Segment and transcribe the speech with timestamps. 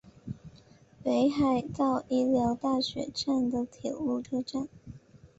[1.03, 4.67] 北海道医疗大学站的铁路车站。